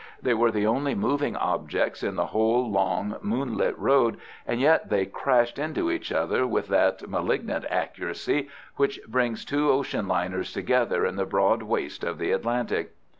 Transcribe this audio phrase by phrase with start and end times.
[0.19, 5.05] They were the only moving objects in the whole long, moonlit road, and yet they
[5.05, 11.17] crashed into each other with that malignant accuracy which brings two ocean liners together in
[11.17, 12.95] the broad waste of the Atlantic.